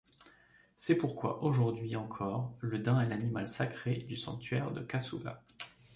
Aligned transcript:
C'est 0.77 0.95
pourquoi 0.95 1.43
aujourd'hui 1.43 1.95
encore 1.95 2.55
le 2.59 2.79
daim 2.79 3.01
est 3.01 3.07
l'animal 3.09 3.47
sacré 3.47 3.97
du 3.97 4.15
sanctuaire 4.17 4.71
de 4.71 4.81
Kasuga. 4.81 5.43